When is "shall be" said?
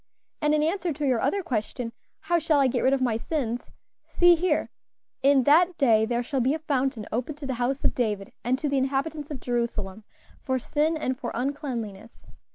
6.23-6.55